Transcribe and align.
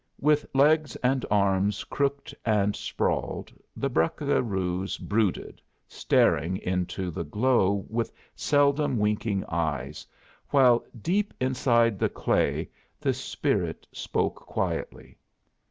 With 0.19 0.47
legs 0.55 0.95
and 1.03 1.27
arms 1.29 1.83
crooked 1.83 2.35
and 2.43 2.75
sprawled, 2.75 3.53
the 3.77 3.87
buccaroos 3.87 4.97
brooded, 4.97 5.61
staring 5.87 6.57
into 6.57 7.11
the 7.11 7.23
glow 7.23 7.85
with 7.87 8.11
seldom 8.35 8.97
winking 8.97 9.45
eyes, 9.47 10.07
while 10.49 10.83
deep 10.99 11.35
inside 11.39 11.99
the 11.99 12.09
clay 12.09 12.71
the 12.99 13.13
spirit 13.13 13.85
spoke 13.91 14.37
quietly. 14.37 15.19